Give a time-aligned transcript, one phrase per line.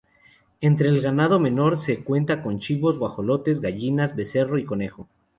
[0.61, 5.07] Entre el ganado menor se cuenta con chivos, guajolotes, gallinas, becerro y conejo.